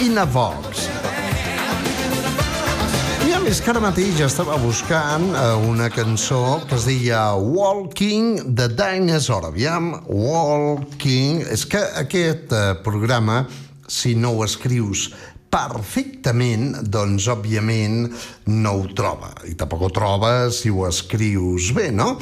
[0.00, 0.84] in a Vox.
[3.26, 8.54] I a més que ara mateix estava buscant eh, una cançó que es deia Walking
[8.54, 9.48] the Dinosaur.
[9.48, 11.42] Aviam, Walking...
[11.50, 13.40] És que aquest eh, programa,
[13.90, 15.08] si no ho escrius
[15.50, 18.06] perfectament, doncs, òbviament,
[18.46, 19.34] no ho troba.
[19.50, 22.12] I tampoc ho troba si ho escrius bé, no?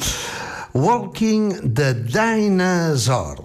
[0.73, 3.37] Walking the Dinosaur.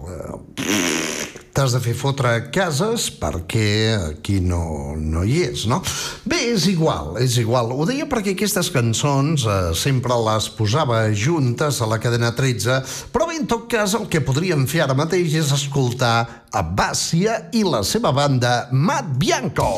[1.61, 5.83] T'has de fer fotre cases perquè aquí no, no hi és, no?
[6.25, 7.75] Bé, és igual, és igual.
[7.77, 12.79] Ho deia perquè aquestes cançons eh, sempre les posava juntes a la cadena 13,
[13.13, 17.37] però bé, en tot cas, el que podríem fer ara mateix és escoltar a Bàcia
[17.53, 19.68] i la seva banda Matt Bianco.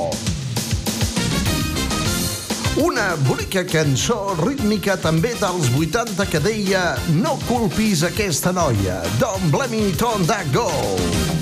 [2.79, 9.89] Una bonica cançó rítmica també dels 80 que deia No culpis aquesta noia, don't blame
[9.91, 11.42] it on that girl.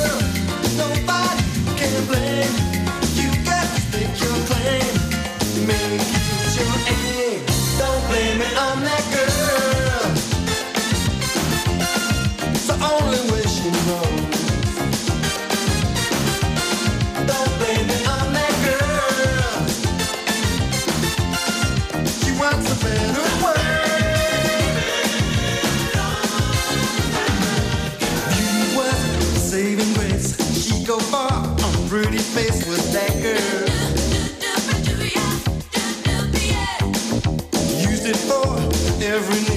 [39.11, 39.50] every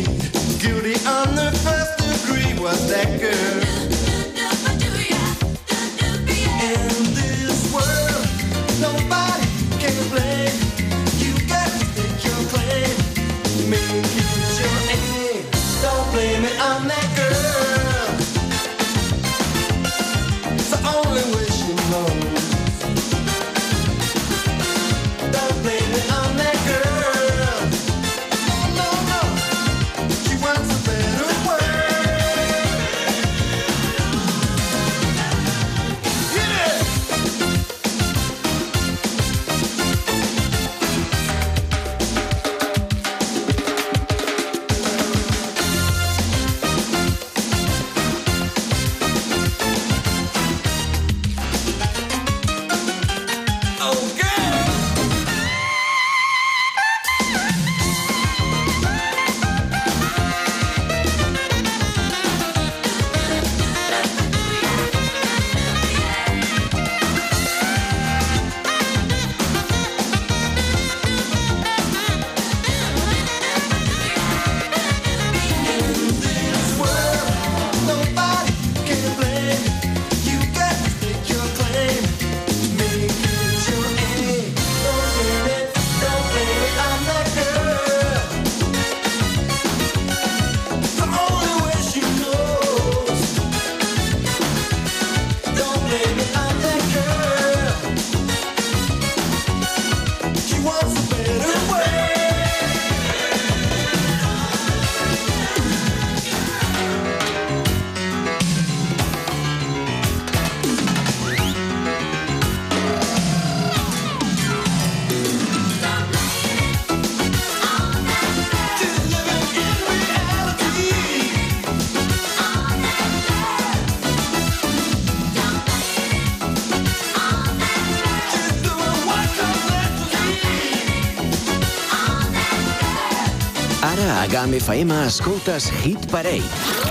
[134.44, 136.44] Ara a GAM FM escoltes Hit Parade.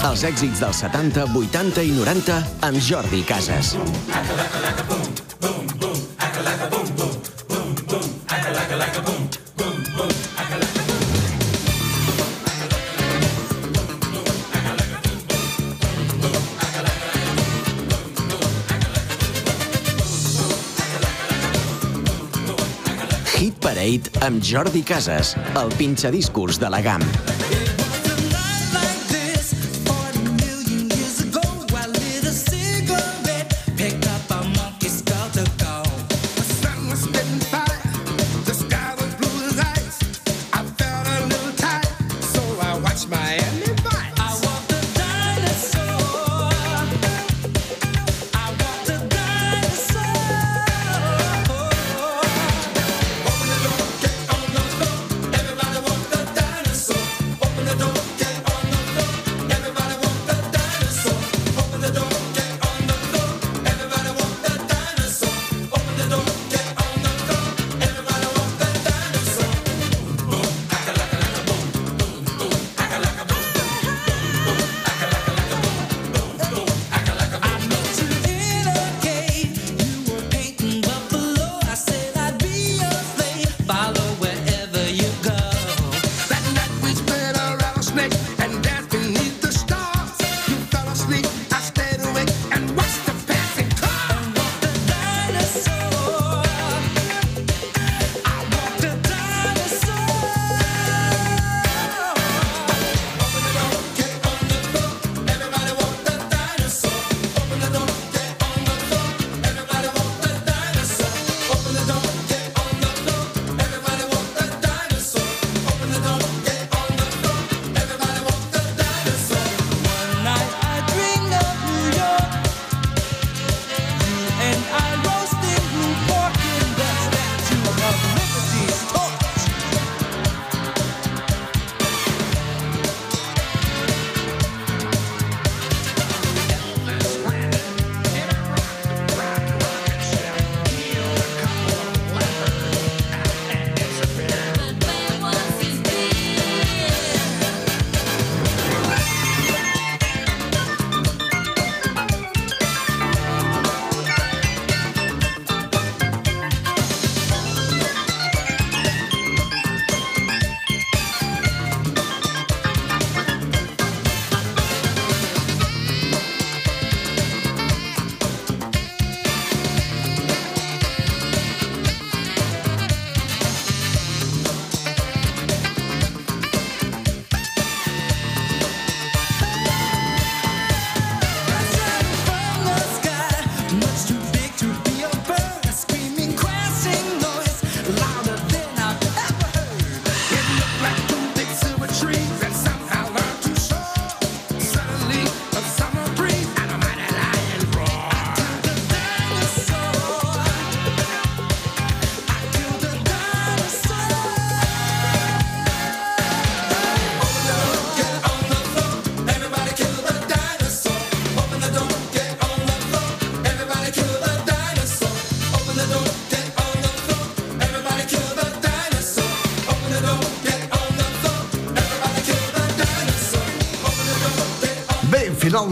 [0.08, 3.76] Els èxits dels 70, 80 i 90 amb Jordi Casas.
[23.38, 27.33] Hit Parade amb Jordi Casas, el pinxadiscurs de la GAM.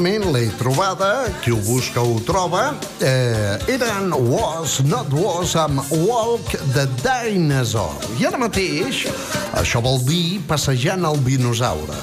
[0.02, 2.74] finalment l'he trobada, qui ho busca ho troba.
[3.00, 7.94] Eh, eren Was Not Was amb Walk the Dinosaur.
[8.18, 9.06] I ara mateix,
[9.54, 11.98] això vol dir passejant el dinosaure.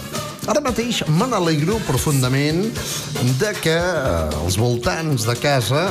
[0.48, 2.62] Ara mateix me n'alegro profundament
[3.40, 5.82] de que eh, als voltants de casa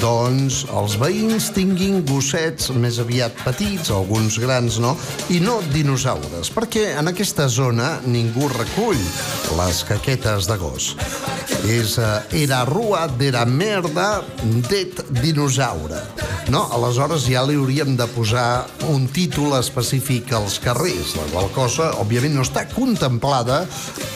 [0.00, 4.94] doncs els veïns tinguin gossets més aviat petits, alguns grans no,
[5.34, 9.02] i no dinosaures, perquè en aquesta zona ningú recull
[9.58, 10.94] les caquetes de gos
[11.68, 14.22] és eh, Era rua de la merda
[14.68, 16.00] det dinosaure.
[16.48, 16.62] No?
[16.72, 22.38] Aleshores ja li hauríem de posar un títol específic als carrers, la qual cosa, òbviament,
[22.38, 23.60] no està contemplada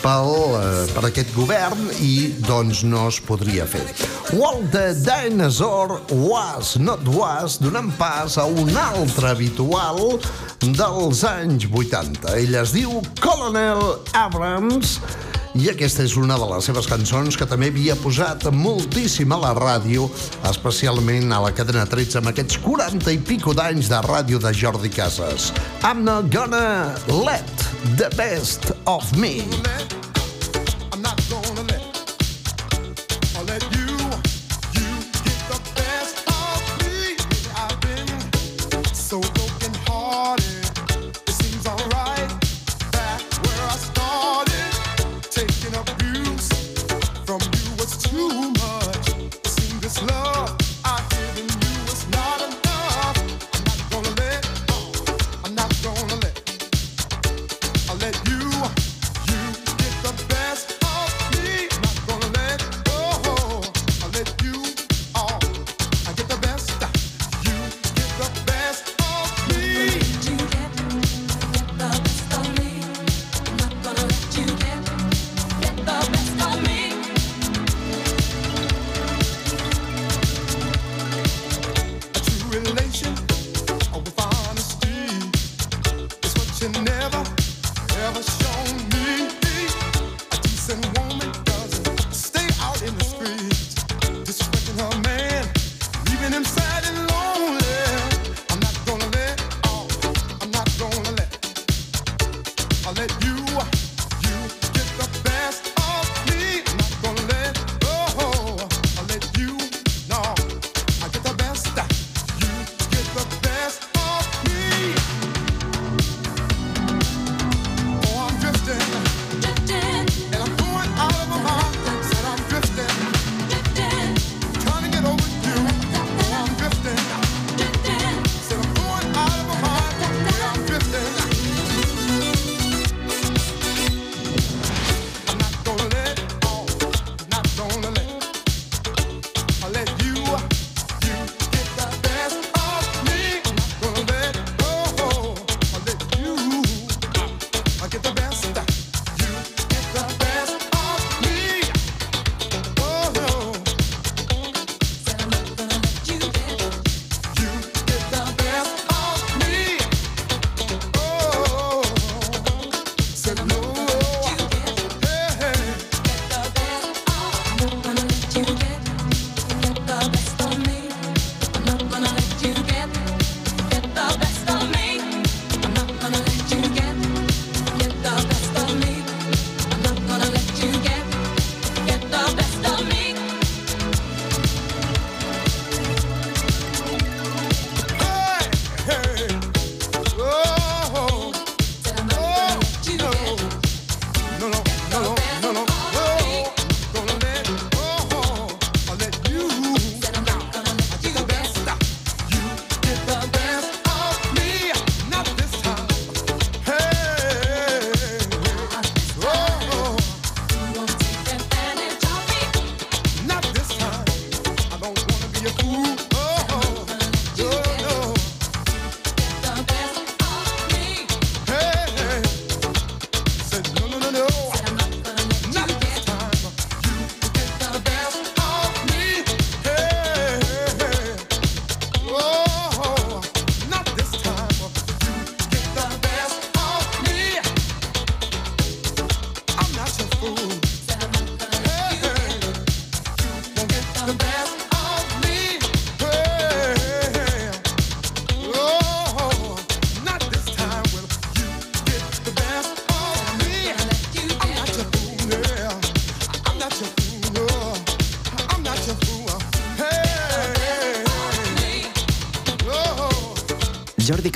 [0.01, 0.63] pel, uh,
[0.95, 3.85] per aquest govern i, doncs, no es podria fer.
[4.33, 10.17] Walt the Dinosaur was not was, donant pas a un altre habitual
[10.65, 12.33] dels anys 80.
[12.41, 14.97] Ell es diu Colonel Abrams,
[15.59, 19.53] i aquesta és una de les seves cançons que també havia posat moltíssim a la
[19.59, 20.09] ràdio,
[20.49, 24.93] especialment a la cadena 13 amb aquests 40 i pico d'anys de ràdio de Jordi
[24.93, 25.53] Casas.
[25.83, 27.67] I'm not gonna let
[28.01, 29.43] the best of me.
[29.67, 30.02] Let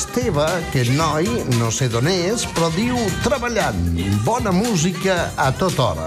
[0.00, 1.26] Esteve, que noi,
[1.58, 3.76] no sé d'on és, però diu treballant,
[4.24, 6.06] bona música a tota hora.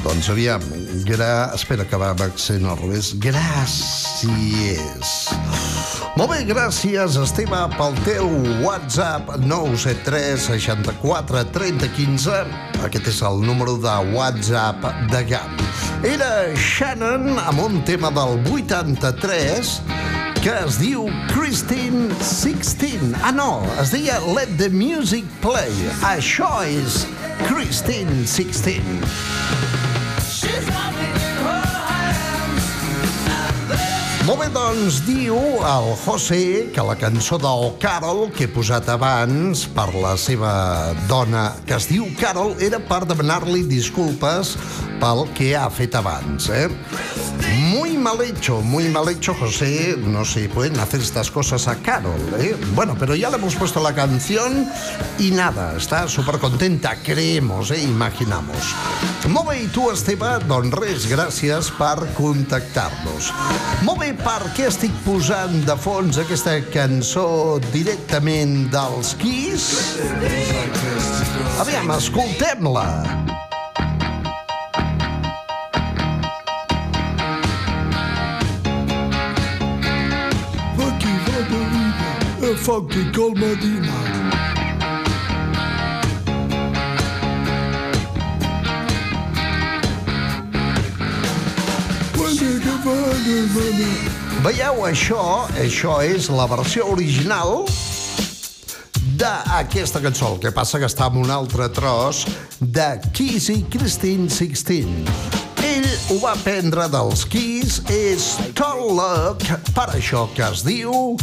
[0.00, 0.62] Doncs aviam,
[1.04, 1.52] gra...
[1.52, 3.10] espera que va accent al revés.
[3.20, 5.12] Gràcies.
[6.16, 8.24] Molt bé, gràcies, Esteve, pel teu
[8.64, 12.40] WhatsApp 973 64 30 15.
[12.88, 14.80] Aquest és el número de WhatsApp
[15.12, 15.60] de GAM.
[16.08, 20.05] Era Shannon amb un tema del 83
[20.46, 23.16] que es diu Christine 16.
[23.26, 25.74] Ah, no, es deia Let the Music Play.
[26.06, 27.00] Això és
[27.48, 28.78] Christine 16.
[34.28, 35.34] Molt bé, doncs diu
[35.66, 40.54] el José que la cançó del Carol que he posat abans per la seva
[41.10, 44.54] dona que es diu Carol era per demanar-li disculpes
[45.02, 46.70] pel que ha fet abans, eh?
[47.58, 49.96] Muy mal hecho, muy mal hecho, José.
[49.98, 52.56] No se pueden hacer estas cosas a Carol, ¿eh?
[52.74, 54.68] Bueno, pero ya le hemos puesto la canción
[55.18, 57.82] y nada, está súper contenta, creemos, ¿eh?
[57.82, 58.56] Imaginamos.
[59.46, 63.30] Bé, i tu, Esteve, doncs res, gràcies per contactar-nos.
[63.86, 69.72] Molt bé, per què estic posant de fons aquesta cançó directament dels Kiss?
[71.62, 73.45] Aviam, escoltem-la.
[82.54, 83.92] Funky cold Medina.
[94.44, 97.64] Veieu, això, això és la versió original
[99.18, 100.36] d'aquesta cançó.
[100.36, 102.22] El que passa que està en un altre tros
[102.60, 105.35] de Kiss i Christine 16.
[106.06, 109.42] Ho va prendre dels Kiss, és Tall Luck,
[109.74, 111.16] per això que es diu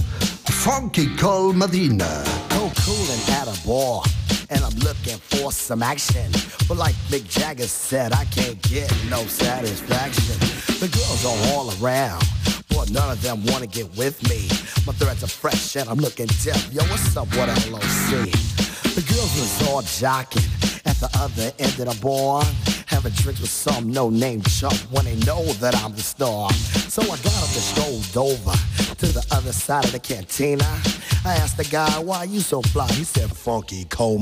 [0.59, 2.09] Funky Call Medina.
[2.49, 4.03] go coolin' at a bar.
[4.49, 6.29] And I'm looking for some action.
[6.67, 10.35] But like Mick Jagger said, I can't get no satisfaction.
[10.83, 12.21] The girls are all around.
[12.67, 14.49] But none of them wanna get with me.
[14.85, 16.61] My threads are fresh and I'm looking deaf.
[16.73, 18.27] Yo, what's up with LOC?
[18.99, 20.49] The girls was all jocking
[20.85, 22.43] at the other end of the bar.
[23.03, 26.49] Having drinks with some no-name chump when they know that I'm the star.
[26.53, 28.51] So I got up and strolled over
[28.95, 30.63] to the other side of the cantina.
[31.25, 32.87] I asked the guy, why you so fly?
[32.93, 34.19] He said, Funky Cole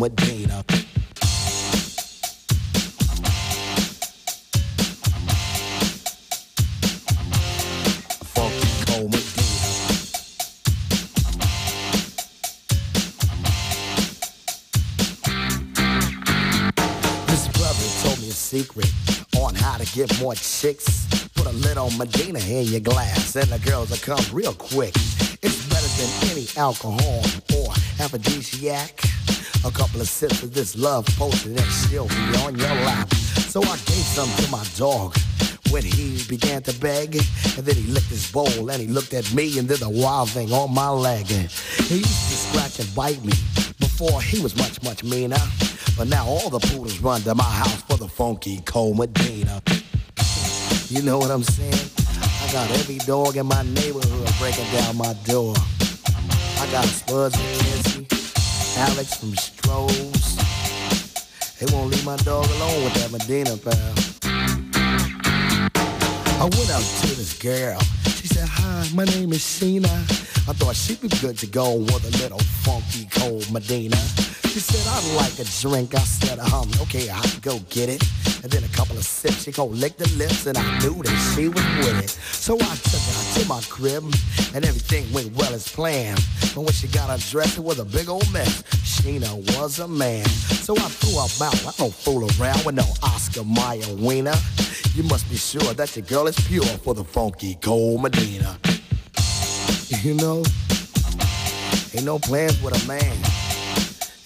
[18.52, 18.92] secret
[19.38, 21.08] on how to get more chicks.
[21.36, 24.94] Put a little Medina in your glass, and the girls will come real quick.
[25.42, 27.24] It's better than any alcohol
[27.56, 27.72] or
[28.04, 29.00] aphrodisiac.
[29.64, 33.10] A couple of sips of this love potion, and she'll be on your lap.
[33.48, 35.16] So I gave some to my dog
[35.70, 37.16] when he began to beg.
[37.56, 40.30] And then he licked his bowl and he looked at me and did a wild
[40.30, 41.32] thing on my leg.
[41.32, 41.50] And
[41.88, 43.34] He used to scratch and bite me
[43.80, 45.40] before he was much, much meaner.
[46.02, 49.62] But now all the poodles run to my house for the funky cold Medina.
[50.90, 51.92] You know what I'm saying?
[52.42, 55.54] I got every dog in my neighborhood breaking down my door.
[56.58, 58.08] I got Spuds and Nancy,
[58.80, 60.40] Alex from Strohs.
[61.60, 63.94] They won't leave my dog alone with that Medina pal.
[66.42, 67.80] I went out to this girl.
[68.06, 69.86] She said, Hi, my name is Sheena.
[70.50, 73.98] I thought she'd be good to go with a little funky cold Medina.
[74.52, 75.96] She said, I'd like a drink.
[75.96, 78.04] I said, um, okay, I'll go get it.
[78.44, 81.34] And then a couple of sips, she gon' lick the lips, and I knew that
[81.34, 82.10] she was with it.
[82.10, 84.04] So I took her to my crib,
[84.54, 86.20] and everything went well as planned.
[86.54, 88.64] But when she got undressed, it was a big old mess.
[88.84, 90.26] Sheena was a man.
[90.26, 91.66] So I threw her out.
[91.66, 94.36] I don't fool around with no Oscar Mayer wiener.
[94.96, 98.60] You must be sure that your girl is pure for the funky cold Medina.
[100.04, 100.44] You know,
[101.96, 103.41] ain't no plans with a man.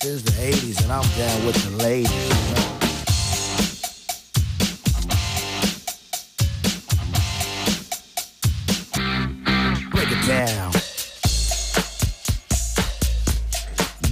[0.07, 2.11] It's the 80s and I'm down with the ladies.
[2.11, 2.69] You know?
[9.89, 10.71] Break it down.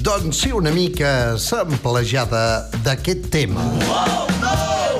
[0.01, 3.61] Doncs sí, una mica samplejada d'aquest tema.
[3.61, 4.92] Christine,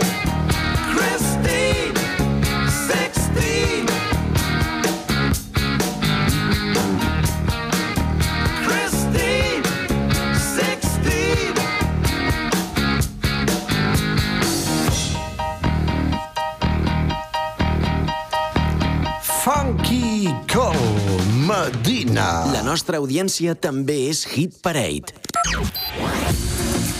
[22.13, 22.45] Medina.
[22.53, 25.13] La nostra audiència també és Hit Parade.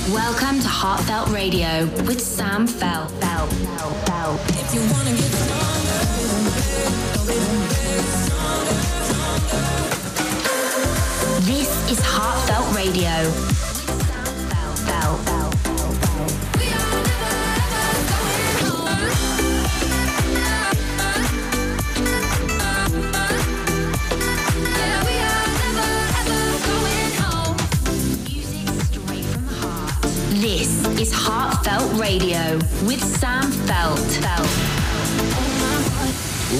[0.09, 3.07] Welcome to Heartfelt Radio with Sam Fell.
[3.21, 3.47] Fell.
[3.47, 3.93] Fell.
[4.07, 4.39] Fell.
[4.57, 6.01] If you wanna get stronger,
[11.45, 13.72] This is Heartfelt Radio.
[30.43, 33.97] This is Heartfelt Radio with Sam Felt.
[34.19, 34.49] Felt.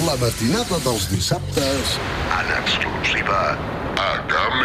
[0.06, 1.98] La matinada dels dissabtes
[2.32, 3.58] En exclusiva
[4.00, 4.64] a Camp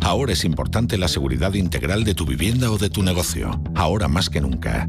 [0.00, 3.62] Ahora es importante la seguridad integral de tu vivienda o de tu negocio.
[3.76, 4.88] Ahora más que nunca.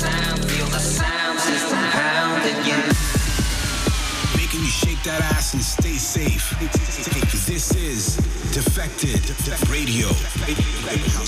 [0.00, 1.38] sound, feel the sound.
[1.40, 2.80] System pounding you.
[4.36, 6.44] Making you shake that ass and stay safe.
[7.46, 8.16] This is
[8.52, 9.20] Defected
[9.68, 10.08] Radio.
[10.08, 11.18] Defected Radio.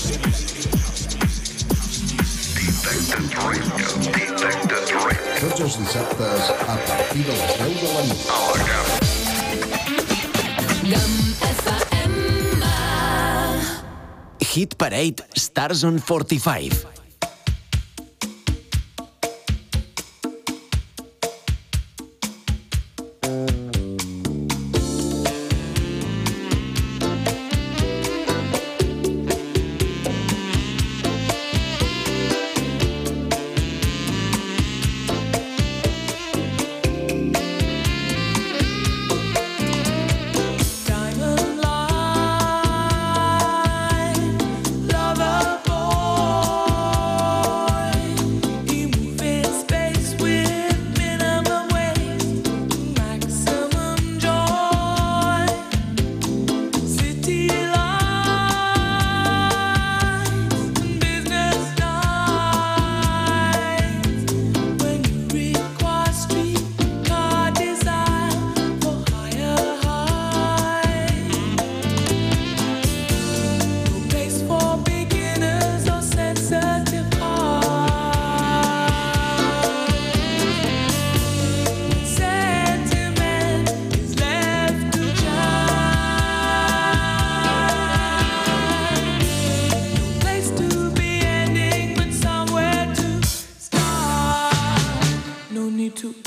[4.09, 5.33] Defected Radio.
[5.43, 8.21] Tots els dissabtes a partir de les 10 de la nit.
[8.29, 8.89] A la Camp.
[14.53, 17.02] Hit Parade Stars on 45.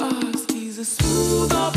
[0.00, 1.75] ask, he's a smooth operator.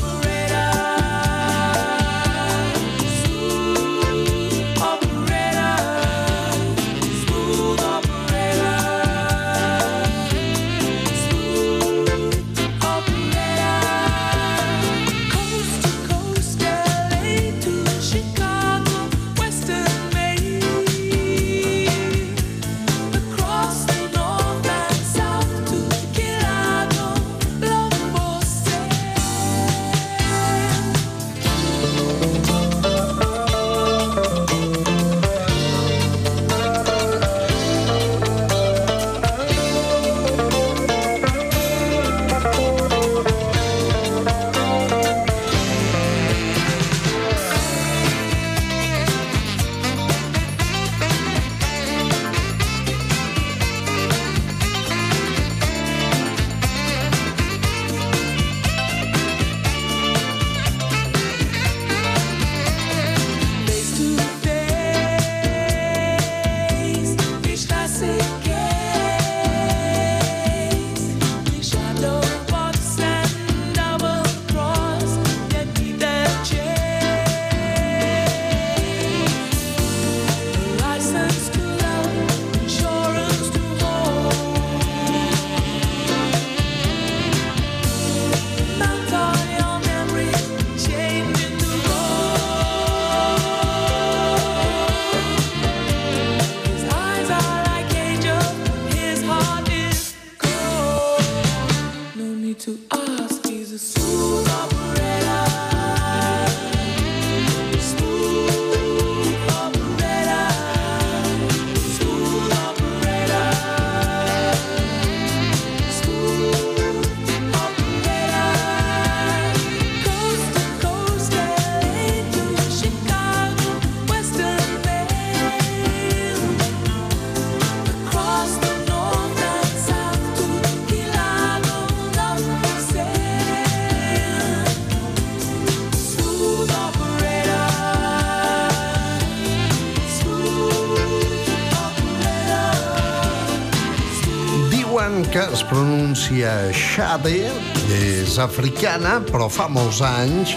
[146.40, 147.52] Pronuncia Shade,
[147.92, 150.54] és africana, però fa molts anys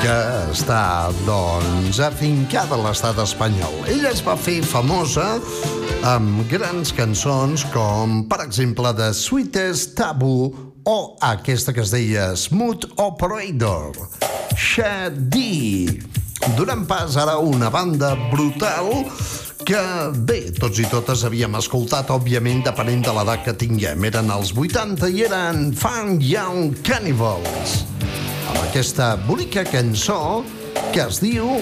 [0.00, 0.14] que
[0.50, 3.74] està, doncs, afincada a l'estat espanyol.
[3.88, 5.38] Ella es va fer famosa
[6.08, 10.54] amb grans cançons com, per exemple, The Sweetest Taboo
[10.88, 13.92] o aquesta que es deia Smooth Operator.
[14.56, 16.00] Shadi.
[16.56, 19.04] Donant pas ara a una banda brutal
[19.70, 19.82] que,
[20.26, 24.02] bé, tots i totes havíem escoltat, òbviament, depenent de l'edat que tinguem.
[24.08, 27.84] Eren els 80 i eren Fun Young Cannibals.
[28.50, 30.42] Amb aquesta bonica cançó
[30.90, 31.60] que es diu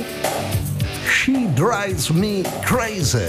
[1.05, 3.29] She Drives Me Crazy.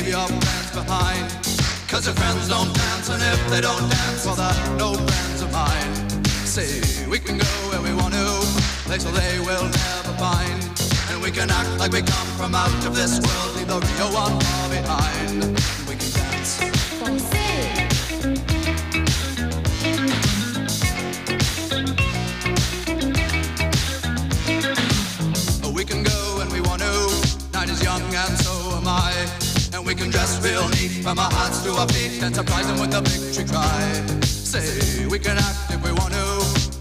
[0.00, 1.28] Leave your friends behind.
[1.88, 5.52] Cause your friends don't dance, and if they don't dance, well, they're no friends of
[5.52, 5.92] mine.
[6.46, 8.26] Say, we can go where we want to,
[8.86, 10.62] place where they will never find.
[11.10, 14.12] And we can act like we come from out of this world, leave the real
[14.14, 15.42] one far behind.
[15.88, 16.39] We can dance.
[30.00, 33.02] Can dress real neat from our hearts to our feet and surprise them with a
[33.04, 33.84] victory cry.
[34.24, 36.26] Say we can act if we want to.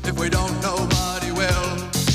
[0.07, 1.71] If we don't, nobody will.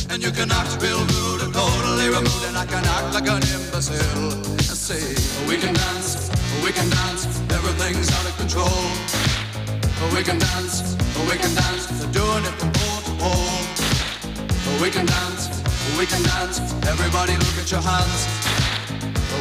[0.09, 3.45] And you can act real rude and totally removed, and I can act like an
[3.53, 4.33] imbecile.
[4.49, 5.05] And say
[5.45, 6.33] we can dance,
[6.65, 7.29] we can dance.
[7.53, 8.81] Everything's out of control.
[10.17, 10.97] We can dance,
[11.29, 11.85] we can dance.
[12.01, 13.61] They're doing it from pole to pole.
[14.81, 15.53] We can dance,
[16.01, 16.65] we can dance.
[16.89, 18.21] Everybody look at your hands.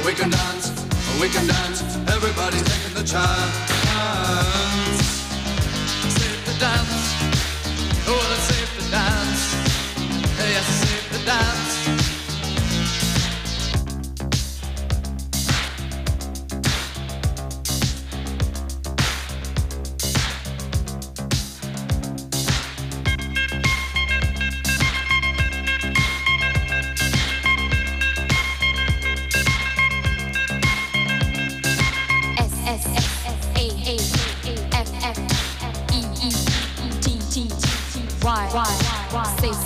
[0.04, 0.83] We can dance,
[1.20, 1.82] we can dance.
[2.08, 3.56] Everybody's taking the chance.
[6.16, 7.03] Safe to dance.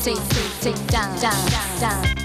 [0.08, 2.02] Y Say say say say down down down.
[2.02, 2.17] We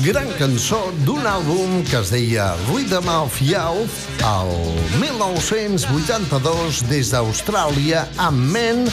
[0.00, 4.52] Gran cançó d'un àlbum que es deia Rhythm of Youth el
[5.02, 8.86] 1982 des d'Austràlia amb Men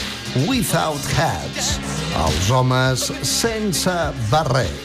[0.44, 1.78] Without Hats,
[2.26, 3.96] els homes sense
[4.28, 4.84] barret.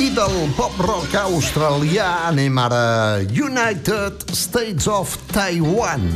[0.00, 6.08] I del pop-rock australià anem ara United States of Taiwan.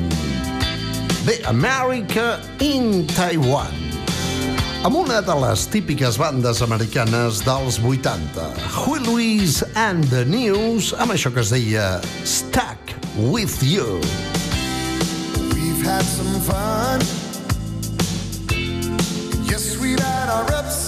[1.29, 3.84] Bé, America in Taiwan
[4.85, 8.45] amb una de les típiques bandes americanes dels 80,
[8.85, 11.87] Huey Lewis and the News, amb això que es deia
[12.28, 14.01] Stuck With You.
[15.55, 17.01] We've had some fun.
[19.49, 20.84] Yes, we've had our ups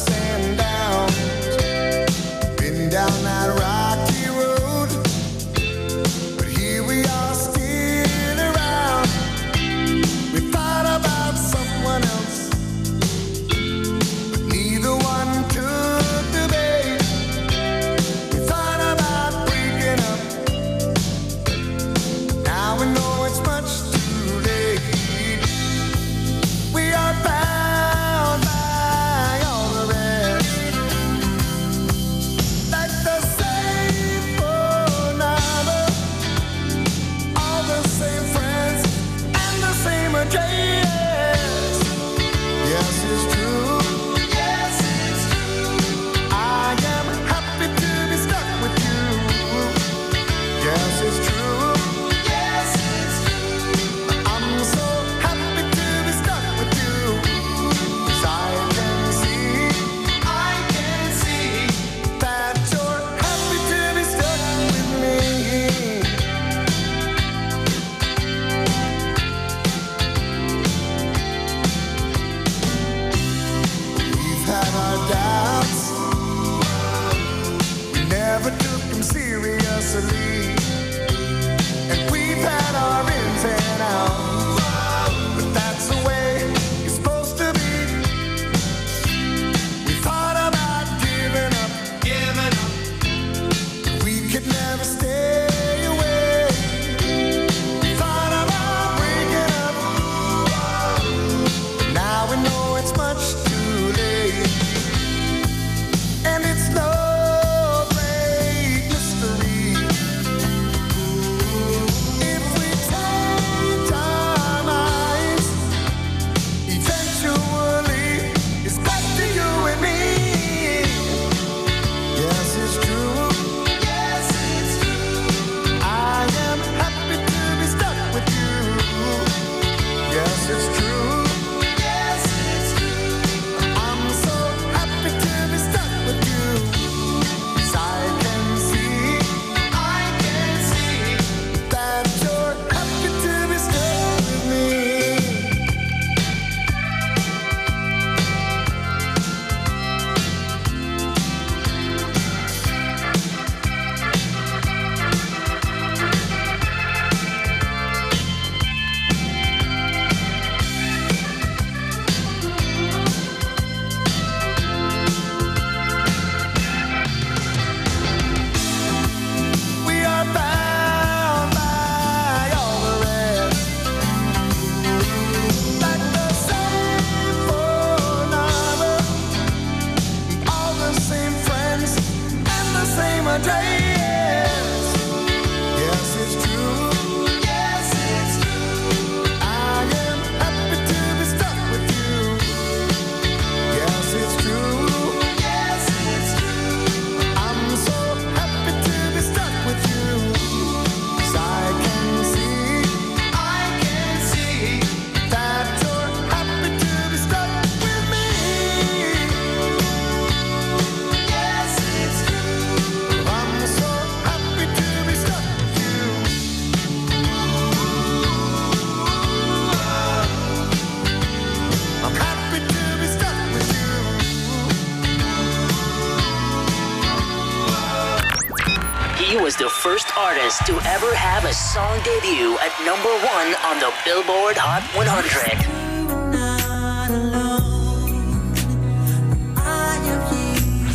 [232.46, 235.56] debut at number one on the Billboard Hot 100.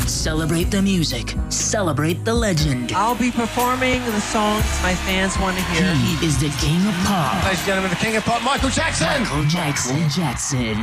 [0.07, 1.35] Celebrate the music.
[1.49, 2.91] Celebrate the legend.
[2.93, 5.93] I'll be performing the songs my fans want to hear.
[5.95, 7.43] He is the king of pop.
[7.43, 9.07] Ladies and gentlemen, the king of pop, Michael Jackson.
[9.07, 9.95] Michael Jackson.
[9.95, 10.75] Michael Jackson.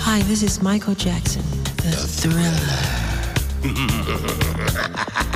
[0.00, 1.42] Hi, this is Michael Jackson,
[1.76, 2.52] the, the thriller.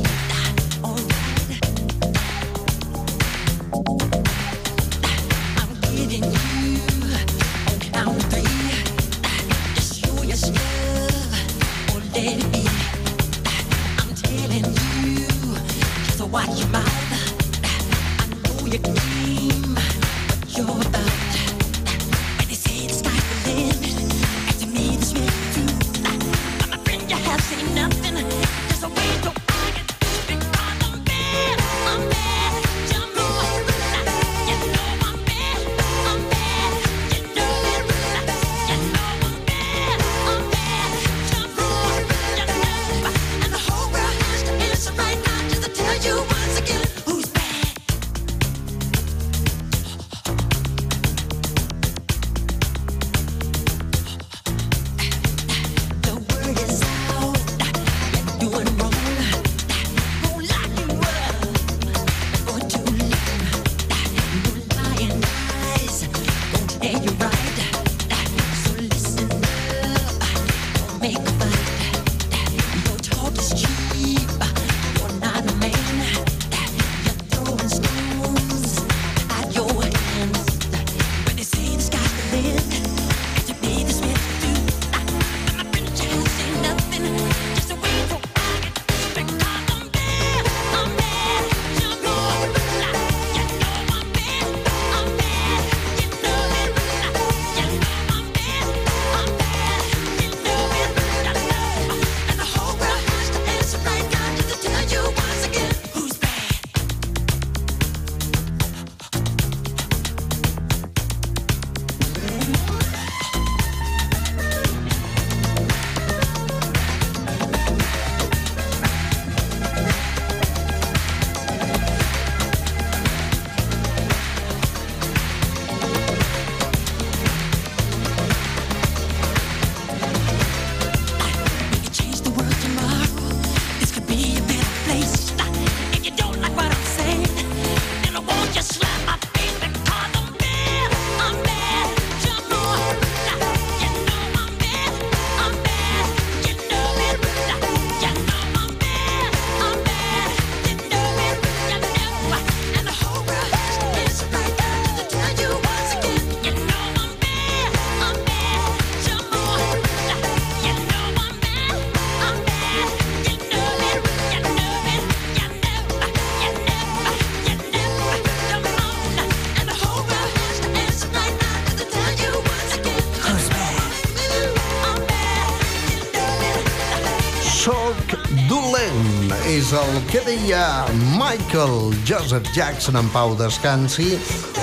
[179.51, 180.85] és el que deia
[181.17, 184.13] Michael Joseph Jackson en pau descansi,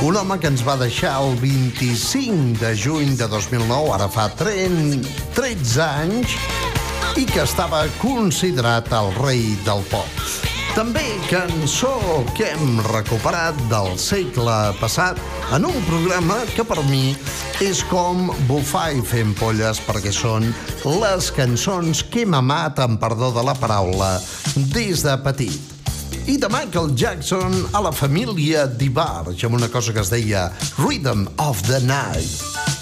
[0.07, 5.05] un home que ens va deixar el 25 de juny de 2009, ara fa 30,
[5.37, 6.37] 13 anys,
[7.21, 10.25] i que estava considerat el rei del pop.
[10.79, 11.93] També cançó
[12.39, 15.21] que hem recuperat del segle passat
[15.53, 17.13] en un programa que per mi
[17.65, 20.47] és com bufar i fer ampolles perquè són
[20.87, 24.13] les cançons que m'ha amat, amb perdó de la paraula,
[24.71, 25.75] des de petit.
[26.31, 30.49] I de Michael Jackson a la família Divarge, amb una cosa que es deia
[30.79, 32.78] Rhythm of the Night.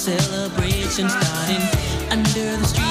[0.00, 1.60] celebration starting
[2.10, 2.89] under the street.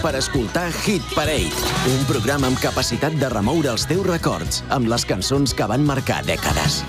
[0.00, 1.52] per escoltar Hit Parade,
[1.92, 6.22] un programa amb capacitat de remoure els teus records amb les cançons que van marcar
[6.24, 6.80] dècades.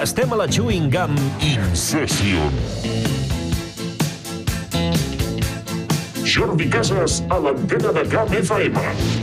[0.00, 2.54] Estem a la Chewing Gum Incession.
[6.22, 9.19] Jordi Casas a l'antena de GAM FM.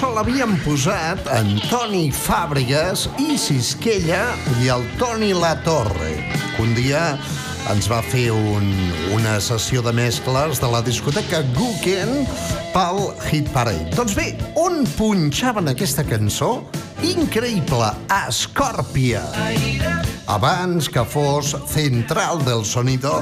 [0.00, 4.30] Cançó l'havien posat en Toni Fàbregas i Sisquella
[4.62, 6.14] i el Toni La Torre.
[6.62, 7.18] Un dia
[7.68, 8.64] ens va fer un,
[9.12, 12.24] una sessió de mescles de la discoteca Guken
[12.72, 13.92] pel Hit Parade.
[13.92, 16.62] Doncs bé, on punxaven aquesta cançó?
[17.04, 19.26] Increïble, a Scorpia.
[20.32, 23.18] Abans que fos Central del Sonido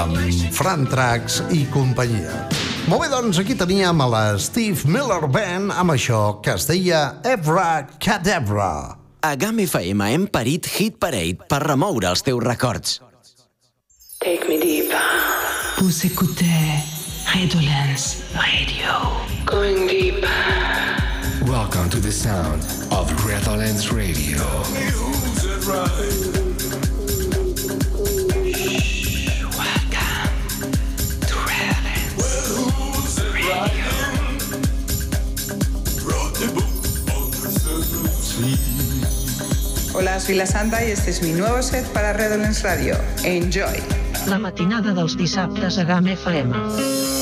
[0.00, 0.16] amb
[0.56, 2.71] Fran Trax i companyia.
[2.90, 7.02] Molt bé, doncs aquí teníem a la Steve Miller Band amb això que es deia
[7.22, 8.98] Evra Cadabra.
[9.22, 12.98] A GAM FM hem parit Hit Parade per remoure els teus records.
[14.18, 14.90] Take me deep.
[15.78, 16.82] Vous écoutez
[17.30, 18.98] Redolence Radio.
[19.46, 20.26] Going deep.
[21.46, 24.42] Welcome to the sound of Redolence Radio.
[39.94, 42.96] Hola, soy La Santa y este es mi nuevo set para Redolence Radio.
[43.24, 43.82] Enjoy.
[44.26, 47.21] La matinada dels dissabtes a GAM FM.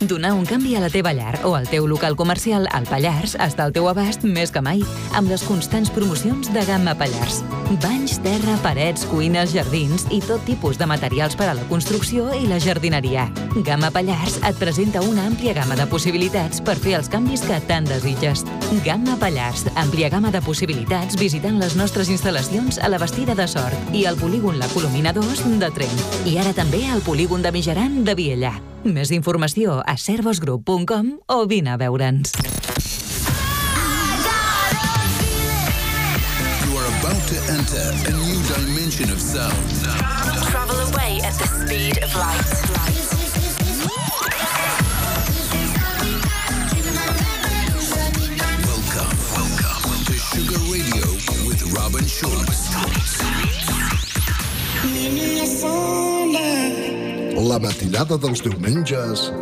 [0.00, 3.64] Donar un canvi a la teva llar o al teu local comercial al Pallars està
[3.64, 4.82] al teu abast més que mai
[5.14, 7.38] amb les constants promocions de Gamma Pallars.
[7.80, 12.50] Banys, terra, parets, cuines, jardins i tot tipus de materials per a la construcció i
[12.50, 13.28] la jardineria.
[13.64, 17.88] Gamma Pallars et presenta una àmplia gamma de possibilitats per fer els canvis que tant
[17.88, 18.44] desitges.
[18.84, 23.94] Gamma Pallars, àmplia gamma de possibilitats visitant les nostres instal·lacions a la Bastida de Sort
[23.94, 26.06] i al polígon La Colomina 2 de Trent.
[26.26, 28.56] I ara també al polígon de Mijaran de Viella.
[28.84, 32.34] Més informació a servosgroup.com o vine a veure'ns.
[36.60, 39.54] You are about to enter a new dimension of sound.
[40.50, 42.44] Travel away at the speed of light.
[48.68, 51.06] Welcome, welcome to Sugar Radio
[51.48, 52.68] with Robin Schultz.
[57.44, 59.26] La matinada dels diumenges.
[59.28, 59.34] En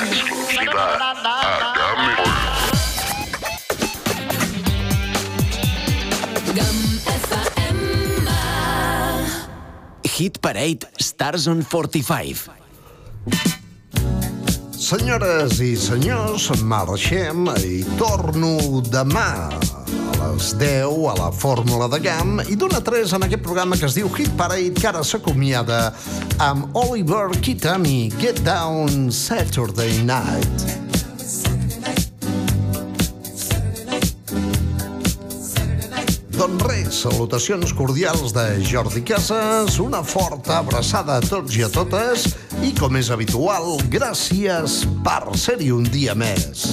[0.00, 1.12] exclusiva a
[6.56, 6.72] GAM
[10.02, 12.50] Hit Parade Stars on 45.
[14.82, 19.81] Senyores i senyors, marxem i torno demà
[20.22, 23.86] les 10 a la Fórmula de GAM i d'una a 3 en aquest programa que
[23.88, 25.92] es diu Hit Parade que ara s'acomiada
[26.42, 30.66] amb Oliver Keaton i Get Down Saturday Night.
[36.38, 42.26] Doncs res, salutacions cordials de Jordi Casas, una forta abraçada a tots i a totes
[42.62, 46.72] i, com és habitual, gràcies per ser-hi un dia més.